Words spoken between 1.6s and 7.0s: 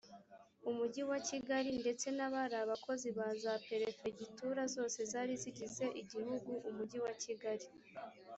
ndetse n abari abakozi baza perefegitura zose zari zigize igihugu umujyi